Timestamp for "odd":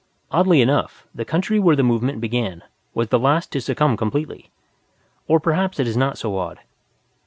6.39-6.57